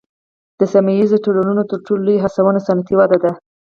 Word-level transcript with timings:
د 0.59 0.61
سیمه 0.73 0.93
ایزو 0.97 1.21
تړونونو 1.23 1.63
تر 1.69 1.79
ټولو 1.85 2.01
لوی 2.07 2.17
هڅونه 2.25 2.59
صنعتي 2.67 2.93
وده 2.97 3.17
ده 3.23 3.31